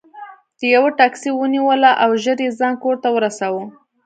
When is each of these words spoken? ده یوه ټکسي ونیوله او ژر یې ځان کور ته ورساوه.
ده 0.57 0.65
یوه 0.75 0.89
ټکسي 0.97 1.31
ونیوله 1.33 1.91
او 2.03 2.09
ژر 2.23 2.39
یې 2.45 2.49
ځان 2.59 2.73
کور 2.83 2.95
ته 3.03 3.09
ورساوه. 3.15 3.63